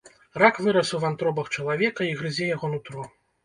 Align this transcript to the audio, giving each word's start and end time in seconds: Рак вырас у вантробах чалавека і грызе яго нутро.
Рак 0.43 0.55
вырас 0.67 0.89
у 0.95 1.01
вантробах 1.03 1.53
чалавека 1.59 2.11
і 2.11 2.19
грызе 2.23 2.51
яго 2.55 2.75
нутро. 2.77 3.11